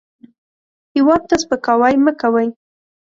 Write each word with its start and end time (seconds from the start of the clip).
هېواد 0.93 1.21
ته 1.29 1.35
سپکاوی 1.43 1.95
مه 2.05 2.11
کوئ 2.21 2.47